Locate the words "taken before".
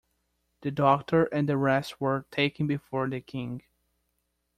2.31-3.07